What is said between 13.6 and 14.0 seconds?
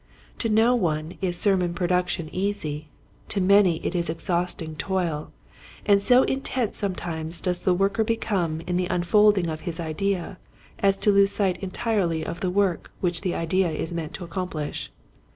is